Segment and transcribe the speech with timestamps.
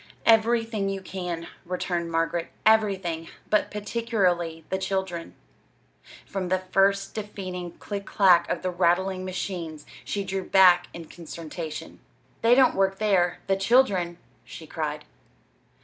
[0.25, 3.29] "Everything you can," returned Margaret; "everything!
[3.51, 5.35] But particularly the children."
[6.25, 11.99] From the first deafening click clack of the rattling machines she drew back in consternation.
[12.41, 15.05] "They don't work there the children!" she cried.